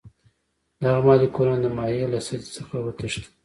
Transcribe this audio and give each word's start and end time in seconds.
دغه 0.83 0.99
مالیکولونه 1.07 1.57
د 1.61 1.67
مایع 1.77 2.05
له 2.13 2.19
سطحې 2.27 2.49
څخه 2.57 2.75
وتښتي. 2.81 3.29